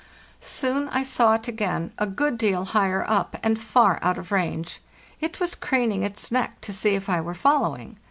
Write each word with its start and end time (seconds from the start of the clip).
Soon 0.39 0.89
I 0.89 1.03
saw 1.03 1.35
it 1.35 1.47
again, 1.47 1.93
a 1.99 2.07
good 2.07 2.35
deal 2.35 2.65
higher 2.65 3.05
up, 3.07 3.37
and 3.43 3.59
far 3.61 3.99
out 4.01 4.17
of 4.17 4.31
range. 4.31 4.81
It 5.19 5.39
was 5.39 5.53
craning 5.53 6.01
its 6.01 6.31
neck 6.31 6.59
to 6.61 6.73
see 6.73 6.95
if 6.95 7.07
I 7.07 7.21
were 7.21 7.35
following. 7.35 7.99